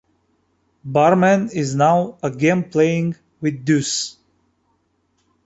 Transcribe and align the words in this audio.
Barman 0.83 1.51
is 1.51 1.75
now 1.75 2.17
again 2.23 2.67
playing 2.71 3.15
with 3.39 3.63
Deus. 3.63 4.17